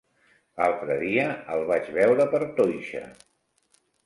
L'altre 0.61 0.95
dia 1.03 1.25
el 1.57 1.67
vaig 1.73 1.93
veure 1.99 2.27
per 2.33 2.41
Toixa. 2.61 3.05